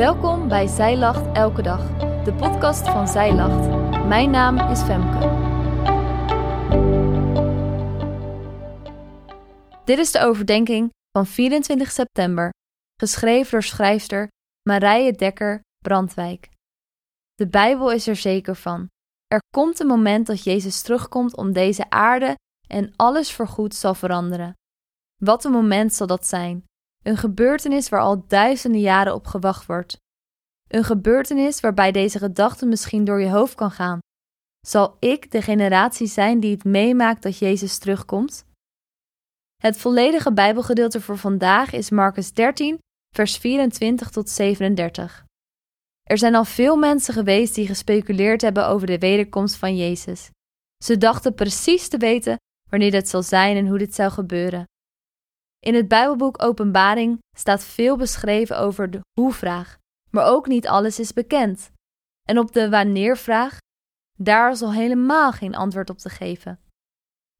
Welkom 0.00 0.48
bij 0.48 0.66
Zij 0.66 0.96
Lacht 0.96 1.36
Elke 1.36 1.62
Dag, 1.62 1.96
de 2.24 2.34
podcast 2.34 2.88
van 2.88 3.08
Zij 3.08 3.34
Lacht. 3.34 3.68
Mijn 4.06 4.30
naam 4.30 4.70
is 4.70 4.80
Femke. 4.82 5.18
Dit 9.84 9.98
is 9.98 10.12
de 10.12 10.20
overdenking 10.20 10.90
van 11.10 11.26
24 11.26 11.90
september, 11.90 12.50
geschreven 12.96 13.50
door 13.50 13.62
schrijfster 13.62 14.28
Marije 14.68 15.12
Dekker 15.12 15.60
Brandwijk. 15.78 16.48
De 17.34 17.48
Bijbel 17.48 17.92
is 17.92 18.06
er 18.06 18.16
zeker 18.16 18.56
van. 18.56 18.88
Er 19.26 19.40
komt 19.54 19.80
een 19.80 19.86
moment 19.86 20.26
dat 20.26 20.44
Jezus 20.44 20.82
terugkomt 20.82 21.36
om 21.36 21.52
deze 21.52 21.90
aarde 21.90 22.34
en 22.68 22.92
alles 22.96 23.32
voorgoed 23.32 23.74
zal 23.74 23.94
veranderen. 23.94 24.54
Wat 25.16 25.44
een 25.44 25.52
moment 25.52 25.94
zal 25.94 26.06
dat 26.06 26.26
zijn! 26.26 26.68
Een 27.02 27.16
gebeurtenis 27.16 27.88
waar 27.88 28.00
al 28.00 28.26
duizenden 28.26 28.80
jaren 28.80 29.14
op 29.14 29.26
gewacht 29.26 29.66
wordt. 29.66 29.96
Een 30.68 30.84
gebeurtenis 30.84 31.60
waarbij 31.60 31.92
deze 31.92 32.18
gedachte 32.18 32.66
misschien 32.66 33.04
door 33.04 33.20
je 33.20 33.30
hoofd 33.30 33.54
kan 33.54 33.70
gaan. 33.70 33.98
Zal 34.66 34.96
ik 34.98 35.30
de 35.30 35.42
generatie 35.42 36.06
zijn 36.06 36.40
die 36.40 36.50
het 36.50 36.64
meemaakt 36.64 37.22
dat 37.22 37.38
Jezus 37.38 37.78
terugkomt? 37.78 38.44
Het 39.62 39.76
volledige 39.76 40.32
Bijbelgedeelte 40.32 41.00
voor 41.00 41.18
vandaag 41.18 41.72
is 41.72 41.90
Marcus 41.90 42.32
13, 42.32 42.78
vers 43.14 43.36
24 43.36 44.10
tot 44.10 44.28
37. 44.28 45.24
Er 46.02 46.18
zijn 46.18 46.34
al 46.34 46.44
veel 46.44 46.76
mensen 46.76 47.14
geweest 47.14 47.54
die 47.54 47.66
gespeculeerd 47.66 48.40
hebben 48.40 48.66
over 48.66 48.86
de 48.86 48.98
wederkomst 48.98 49.56
van 49.56 49.76
Jezus. 49.76 50.30
Ze 50.84 50.98
dachten 50.98 51.34
precies 51.34 51.88
te 51.88 51.96
weten 51.96 52.36
wanneer 52.70 52.90
dit 52.90 53.08
zal 53.08 53.22
zijn 53.22 53.56
en 53.56 53.66
hoe 53.66 53.78
dit 53.78 53.94
zou 53.94 54.10
gebeuren. 54.10 54.64
In 55.66 55.74
het 55.74 55.88
Bijbelboek 55.88 56.42
Openbaring 56.42 57.18
staat 57.36 57.64
veel 57.64 57.96
beschreven 57.96 58.58
over 58.58 58.90
de 58.90 59.00
hoe-vraag, 59.20 59.76
maar 60.10 60.26
ook 60.26 60.46
niet 60.46 60.68
alles 60.68 60.98
is 60.98 61.12
bekend. 61.12 61.70
En 62.28 62.38
op 62.38 62.52
de 62.52 62.68
wanneer-vraag, 62.68 63.58
daar 64.18 64.50
is 64.50 64.62
al 64.62 64.72
helemaal 64.72 65.32
geen 65.32 65.54
antwoord 65.54 65.90
op 65.90 65.98
te 65.98 66.08
geven. 66.08 66.60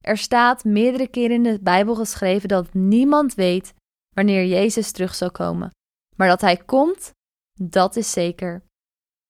Er 0.04 0.16
staat 0.16 0.64
meerdere 0.64 1.08
keren 1.08 1.36
in 1.36 1.42
de 1.42 1.58
Bijbel 1.62 1.94
geschreven 1.94 2.48
dat 2.48 2.74
niemand 2.74 3.34
weet 3.34 3.74
wanneer 4.14 4.44
Jezus 4.44 4.92
terug 4.92 5.14
zal 5.14 5.30
komen, 5.30 5.70
maar 6.16 6.28
dat 6.28 6.40
Hij 6.40 6.56
komt, 6.56 7.10
dat 7.60 7.96
is 7.96 8.10
zeker. 8.10 8.62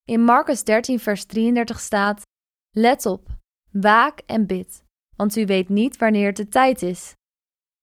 In 0.05 0.25
Marcus 0.25 0.65
13, 0.65 1.01
vers 1.01 1.25
33 1.25 1.81
staat: 1.81 2.23
Let 2.77 3.07
op, 3.07 3.29
waak 3.71 4.19
en 4.27 4.47
bid, 4.47 4.83
want 5.17 5.37
u 5.37 5.47
weet 5.47 5.69
niet 5.69 5.97
wanneer 5.97 6.27
het 6.27 6.37
de 6.37 6.49
tijd 6.49 6.83
is. 6.83 7.15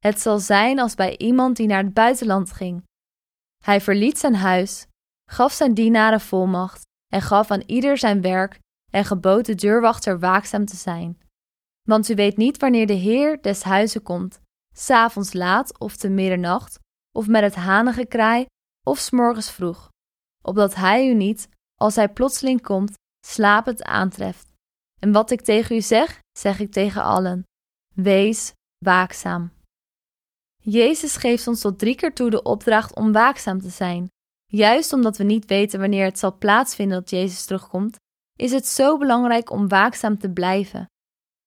Het 0.07 0.21
zal 0.21 0.39
zijn 0.39 0.79
als 0.79 0.95
bij 0.95 1.17
iemand 1.17 1.55
die 1.55 1.67
naar 1.67 1.83
het 1.83 1.93
buitenland 1.93 2.51
ging. 2.51 2.83
Hij 3.63 3.81
verliet 3.81 4.17
zijn 4.17 4.35
huis, 4.35 4.87
gaf 5.29 5.51
zijn 5.53 5.73
dienaren 5.73 6.21
volmacht 6.21 6.81
en 7.13 7.21
gaf 7.21 7.51
aan 7.51 7.63
ieder 7.65 7.97
zijn 7.97 8.21
werk 8.21 8.59
en 8.91 9.05
gebood 9.05 9.45
de 9.45 9.55
deurwachter 9.55 10.19
waakzaam 10.19 10.65
te 10.65 10.75
zijn. 10.75 11.21
Want 11.89 12.09
u 12.09 12.15
weet 12.15 12.37
niet 12.37 12.57
wanneer 12.57 12.87
de 12.87 12.93
Heer 12.93 13.41
des 13.41 13.63
huizen 13.63 14.03
komt, 14.03 14.39
s'avonds 14.75 15.33
laat 15.33 15.79
of 15.79 15.95
te 15.95 16.09
middernacht, 16.09 16.79
of 17.11 17.27
met 17.27 17.41
het 17.41 17.55
hanengekraai, 17.55 18.45
of 18.87 18.97
s 18.97 19.11
morgens 19.11 19.51
vroeg, 19.51 19.89
opdat 20.43 20.75
hij 20.75 21.09
u 21.09 21.13
niet, 21.13 21.49
als 21.75 21.95
hij 21.95 22.09
plotseling 22.09 22.61
komt, 22.61 22.93
slapend 23.25 23.83
aantreft. 23.83 24.51
En 24.99 25.11
wat 25.11 25.31
ik 25.31 25.41
tegen 25.41 25.75
u 25.75 25.81
zeg, 25.81 26.19
zeg 26.37 26.59
ik 26.59 26.71
tegen 26.71 27.03
allen: 27.03 27.43
wees 27.95 28.53
waakzaam. 28.85 29.55
Jezus 30.69 31.15
geeft 31.15 31.47
ons 31.47 31.61
tot 31.61 31.79
drie 31.79 31.95
keer 31.95 32.13
toe 32.13 32.29
de 32.29 32.41
opdracht 32.41 32.95
om 32.95 33.11
waakzaam 33.11 33.61
te 33.61 33.69
zijn. 33.69 34.07
Juist 34.45 34.93
omdat 34.93 35.17
we 35.17 35.23
niet 35.23 35.45
weten 35.45 35.79
wanneer 35.79 36.05
het 36.05 36.19
zal 36.19 36.37
plaatsvinden 36.37 36.99
dat 36.99 37.09
Jezus 37.09 37.45
terugkomt, 37.45 37.95
is 38.35 38.51
het 38.51 38.65
zo 38.65 38.97
belangrijk 38.97 39.51
om 39.51 39.67
waakzaam 39.67 40.17
te 40.17 40.31
blijven. 40.31 40.85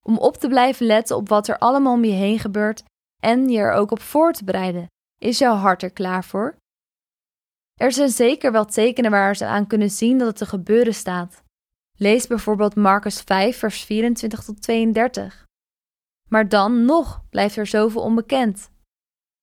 Om 0.07 0.19
op 0.19 0.37
te 0.37 0.49
blijven 0.49 0.87
letten 0.87 1.17
op 1.17 1.29
wat 1.29 1.49
er 1.49 1.59
allemaal 1.59 1.93
om 1.93 2.05
je 2.05 2.13
heen 2.13 2.39
gebeurt 2.39 2.83
en 3.23 3.49
je 3.49 3.59
er 3.59 3.73
ook 3.73 3.91
op 3.91 4.01
voor 4.01 4.33
te 4.33 4.45
bereiden. 4.45 4.87
Is 5.19 5.39
jouw 5.39 5.55
hart 5.55 5.83
er 5.83 5.93
klaar 5.93 6.25
voor? 6.25 6.57
Er 7.75 7.93
zijn 7.93 8.09
zeker 8.09 8.53
wel 8.53 8.65
tekenen 8.65 9.11
waar 9.11 9.37
ze 9.37 9.47
aan 9.47 9.67
kunnen 9.67 9.91
zien 9.91 10.19
dat 10.19 10.27
het 10.27 10.37
te 10.37 10.47
gebeuren 10.47 10.95
staat. 10.95 11.43
Lees 11.97 12.27
bijvoorbeeld 12.27 12.75
Marcus 12.75 13.21
5, 13.21 13.59
vers 13.59 13.83
24 13.85 14.45
tot 14.45 14.63
32. 14.63 15.45
Maar 16.29 16.49
dan 16.49 16.85
nog 16.85 17.23
blijft 17.31 17.57
er 17.57 17.67
zoveel 17.67 18.03
onbekend. 18.03 18.70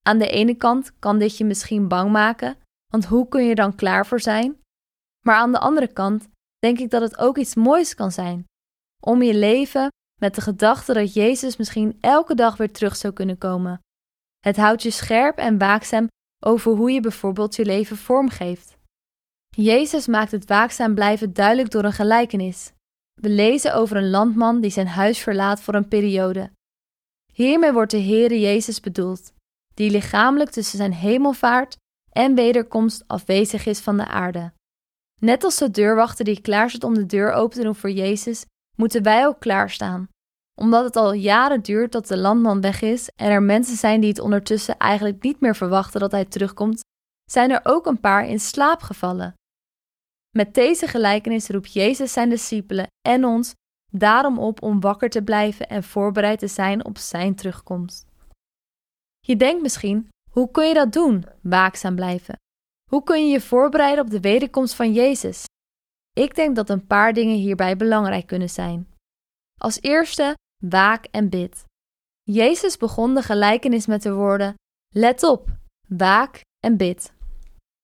Aan 0.08 0.18
de 0.18 0.30
ene 0.30 0.56
kant 0.56 1.00
kan 1.00 1.20
dit 1.20 1.38
je 1.38 1.46
misschien 1.46 1.88
bang 1.88 2.12
maken, 2.12 2.58
want 2.92 3.06
hoe 3.06 3.28
kun 3.28 3.44
je 3.44 3.56
dan 3.56 3.76
klaar 3.76 4.06
voor 4.06 4.20
zijn? 4.20 4.58
Maar 5.26 5.36
aan 5.36 5.52
de 5.52 5.60
andere 5.60 5.88
kant 5.88 6.28
denk 6.60 6.80
ik 6.80 6.90
dat 6.90 7.02
het 7.02 7.18
ook 7.18 7.38
iets 7.38 7.56
moois 7.56 7.96
kan 7.96 8.12
zijn. 8.12 8.46
Om 9.04 9.22
je 9.22 9.34
leven 9.34 9.88
met 10.22 10.36
de 10.36 10.42
gedachte 10.42 10.94
dat 10.94 11.14
Jezus 11.14 11.58
misschien 11.58 11.98
elke 12.00 12.36
dag 12.36 12.58
weer 12.58 12.72
terug 12.72 12.96
zou 12.96 13.14
kunnen 13.14 13.38
komen. 13.38 13.80
Het 14.40 14.58
houdt 14.58 14.84
je 14.84 14.92
scherp 14.92 15.38
en 15.38 15.58
waakzaam 15.58 16.08
over 16.46 16.72
hoe 16.72 16.92
je 16.92 17.02
bijvoorbeeld 17.02 17.56
je 17.56 17.66
leven 17.66 17.98
vormgeeft. 17.98 18.78
Jezus 19.56 20.08
maakt 20.08 20.32
het 20.32 20.46
waakzaam 20.46 20.94
blijven 20.94 21.34
duidelijk 21.34 21.72
door 21.72 21.84
een 21.84 21.94
gelijkenis. 21.94 22.72
We 23.22 23.30
lezen 23.30 23.74
over 23.74 23.98
een 23.98 24.10
landman 24.10 24.62
die 24.62 24.72
zijn 24.72 24.88
huis 24.88 25.20
verlaat 25.20 25.62
voor 25.62 25.74
een 25.74 25.88
periode. 25.88 26.52
Hiermee 27.34 27.74
wordt 27.74 27.92
de 27.92 28.02
Heere 28.02 28.40
Jezus 28.40 28.80
bedoeld 28.80 29.36
die 29.78 29.92
lichamelijk 29.92 30.50
tussen 30.50 30.78
zijn 30.78 30.94
hemelvaart 30.94 31.76
en 32.12 32.36
wederkomst 32.36 33.04
afwezig 33.08 33.66
is 33.66 33.80
van 33.80 33.98
de 33.98 34.08
aarde. 34.08 34.52
Net 35.22 35.44
als 35.44 35.58
de 35.58 35.72
deurwachter 35.72 36.26
die 36.26 36.42
klaar 36.42 36.70
zit 36.70 36.84
om 36.84 36.94
de 36.94 37.06
deur 37.06 37.32
open 37.32 37.58
te 37.58 37.64
doen 37.64 37.76
voor 37.76 37.90
Jezus, 37.90 38.46
moeten 38.76 39.04
wij 39.04 39.28
ook 39.28 39.40
klaarstaan. 39.40 40.08
Omdat 40.60 40.84
het 40.84 40.96
al 40.96 41.14
jaren 41.14 41.62
duurt 41.62 41.92
dat 41.92 42.08
de 42.08 42.18
landman 42.18 42.62
weg 42.62 42.82
is 42.82 43.10
en 43.16 43.30
er 43.32 43.44
mensen 43.44 43.76
zijn 43.76 44.00
die 44.00 44.10
het 44.10 44.20
ondertussen 44.20 44.78
eigenlijk 44.78 45.24
niet 45.24 45.40
meer 45.40 45.56
verwachten 45.56 46.00
dat 46.00 46.12
hij 46.12 46.26
terugkomt, 46.26 46.80
zijn 47.32 47.52
er 47.52 47.60
ook 47.64 47.86
een 47.86 48.00
paar 48.00 48.28
in 48.28 48.40
slaap 48.40 48.82
gevallen. 48.82 49.34
Met 50.36 50.54
deze 50.54 50.88
gelijkenis 50.88 51.50
roept 51.50 51.74
Jezus 51.74 52.14
zijn 52.14 52.30
discipelen 52.30 52.88
en 53.08 53.26
ons 53.26 53.54
daarom 53.92 54.40
op 54.40 54.62
om 54.62 54.80
wakker 54.80 55.10
te 55.10 55.24
blijven 55.24 55.68
en 55.68 55.84
voorbereid 55.84 56.40
te 56.40 56.48
zijn 56.48 56.86
op 56.86 56.98
zijn 56.98 57.36
terugkomst. 57.36 58.06
Je 59.28 59.36
denkt 59.36 59.62
misschien, 59.62 60.10
hoe 60.32 60.52
kun 60.52 60.68
je 60.68 60.74
dat 60.74 60.94
doen, 60.94 61.26
waakzaam 61.42 61.96
blijven? 61.96 62.36
Hoe 62.90 63.04
kun 63.04 63.26
je 63.26 63.32
je 63.32 63.42
voorbereiden 63.42 64.04
op 64.04 64.10
de 64.10 64.20
wederkomst 64.20 64.76
van 64.76 64.94
Jezus? 64.94 65.44
Ik 66.14 66.36
denk 66.36 66.56
dat 66.56 66.70
een 66.70 66.88
paar 66.88 67.14
dingen 67.14 67.36
hierbij 67.36 67.78
belangrijk 67.78 68.28
kunnen 68.28 68.50
zijn. 68.50 68.88
Als 69.60 69.82
eerste, 69.82 70.34
waak 70.64 71.06
en 71.06 71.30
bid. 71.30 71.64
Jezus 72.24 72.78
begon 72.78 73.16
de 73.16 73.22
gelijkenis 73.22 73.86
met 73.86 74.02
de 74.02 74.14
woorden: 74.14 74.54
Let 74.96 75.24
op, 75.24 75.50
waak 75.88 76.42
en 76.60 76.78
bid. 76.78 77.14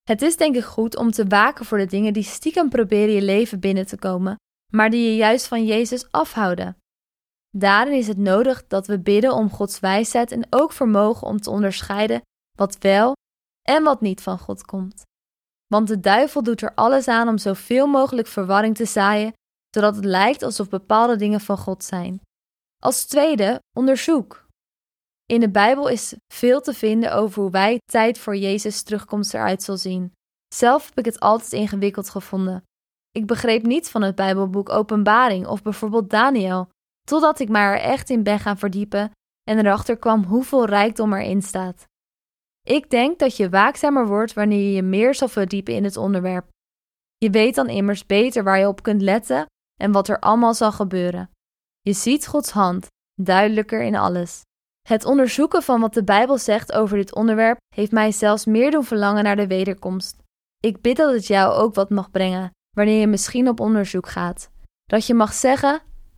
Het 0.03 0.21
is 0.21 0.37
denk 0.37 0.55
ik 0.55 0.63
goed 0.63 0.95
om 0.95 1.11
te 1.11 1.25
waken 1.27 1.65
voor 1.65 1.77
de 1.77 1.85
dingen 1.85 2.13
die 2.13 2.23
stiekem 2.23 2.69
proberen 2.69 3.13
je 3.13 3.21
leven 3.21 3.59
binnen 3.59 3.85
te 3.85 3.97
komen, 3.97 4.35
maar 4.71 4.89
die 4.89 5.09
je 5.09 5.15
juist 5.15 5.47
van 5.47 5.65
Jezus 5.65 6.11
afhouden. 6.11 6.77
Daarin 7.55 7.93
is 7.93 8.07
het 8.07 8.17
nodig 8.17 8.67
dat 8.67 8.87
we 8.87 8.99
bidden 8.99 9.33
om 9.33 9.49
Gods 9.49 9.79
wijsheid 9.79 10.31
en 10.31 10.47
ook 10.49 10.71
vermogen 10.71 11.27
om 11.27 11.41
te 11.41 11.49
onderscheiden 11.49 12.21
wat 12.57 12.77
wel 12.77 13.13
en 13.61 13.83
wat 13.83 14.01
niet 14.01 14.21
van 14.21 14.39
God 14.39 14.65
komt. 14.65 15.01
Want 15.67 15.87
de 15.87 15.99
duivel 15.99 16.43
doet 16.43 16.61
er 16.61 16.73
alles 16.73 17.07
aan 17.07 17.27
om 17.27 17.37
zoveel 17.37 17.87
mogelijk 17.87 18.27
verwarring 18.27 18.75
te 18.75 18.85
zaaien, 18.85 19.33
zodat 19.69 19.95
het 19.95 20.05
lijkt 20.05 20.43
alsof 20.43 20.69
bepaalde 20.69 21.15
dingen 21.15 21.41
van 21.41 21.57
God 21.57 21.83
zijn. 21.83 22.21
Als 22.83 23.05
tweede, 23.05 23.59
onderzoek. 23.77 24.45
In 25.25 25.39
de 25.39 25.49
Bijbel 25.49 25.87
is 25.87 26.15
veel 26.33 26.61
te 26.61 26.73
vinden 26.73 27.13
over 27.13 27.41
hoe 27.41 27.51
wij 27.51 27.79
tijd 27.91 28.17
voor 28.17 28.35
Jezus 28.35 28.83
terugkomst 28.83 29.33
eruit 29.33 29.63
zal 29.63 29.77
zien. 29.77 30.11
Zelf 30.55 30.85
heb 30.85 30.97
ik 30.97 31.05
het 31.05 31.19
altijd 31.19 31.51
ingewikkeld 31.51 32.09
gevonden. 32.09 32.63
Ik 33.11 33.27
begreep 33.27 33.63
niets 33.63 33.89
van 33.89 34.01
het 34.01 34.15
Bijbelboek 34.15 34.69
Openbaring 34.69 35.47
of 35.47 35.61
bijvoorbeeld 35.61 36.09
Daniel, 36.09 36.69
Totdat 37.07 37.39
ik 37.39 37.49
maar 37.49 37.73
er 37.73 37.79
echt 37.79 38.09
in 38.09 38.23
ben 38.23 38.39
gaan 38.39 38.57
verdiepen 38.57 39.11
en 39.43 39.59
erachter 39.59 39.97
kwam 39.97 40.23
hoeveel 40.23 40.65
rijkdom 40.65 41.13
erin 41.13 41.41
staat. 41.41 41.85
Ik 42.67 42.89
denk 42.89 43.19
dat 43.19 43.37
je 43.37 43.49
waakzamer 43.49 44.07
wordt 44.07 44.33
wanneer 44.33 44.59
je 44.59 44.71
je 44.71 44.81
meer 44.81 45.15
zal 45.15 45.27
verdiepen 45.27 45.73
in 45.73 45.83
het 45.83 45.97
onderwerp. 45.97 46.47
Je 47.17 47.29
weet 47.29 47.55
dan 47.55 47.69
immers 47.69 48.05
beter 48.05 48.43
waar 48.43 48.59
je 48.59 48.67
op 48.67 48.83
kunt 48.83 49.01
letten 49.01 49.45
en 49.81 49.91
wat 49.91 50.07
er 50.07 50.19
allemaal 50.19 50.53
zal 50.53 50.71
gebeuren. 50.71 51.29
Je 51.81 51.93
ziet 51.93 52.27
Gods 52.27 52.51
hand 52.51 52.87
duidelijker 53.21 53.81
in 53.81 53.95
alles. 53.95 54.41
Het 54.87 55.05
onderzoeken 55.05 55.63
van 55.63 55.81
wat 55.81 55.93
de 55.93 56.03
Bijbel 56.03 56.37
zegt 56.37 56.73
over 56.73 56.97
dit 56.97 57.15
onderwerp 57.15 57.57
heeft 57.75 57.91
mij 57.91 58.11
zelfs 58.11 58.45
meer 58.45 58.71
doen 58.71 58.83
verlangen 58.83 59.23
naar 59.23 59.35
de 59.35 59.47
wederkomst. 59.47 60.17
Ik 60.59 60.81
bid 60.81 60.97
dat 60.97 61.13
het 61.13 61.27
jou 61.27 61.53
ook 61.53 61.75
wat 61.75 61.89
mag 61.89 62.11
brengen 62.11 62.51
wanneer 62.75 62.99
je 62.99 63.07
misschien 63.07 63.47
op 63.47 63.59
onderzoek 63.59 64.07
gaat. 64.07 64.49
Dat 64.83 65.07
je 65.07 65.13
mag 65.13 65.33
zeggen: 65.33 65.81